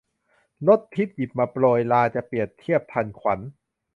[0.67, 3.39] รสทิพย์หยิบมาโปรย ฤๅจะเปรียบเทียบทันขวัญ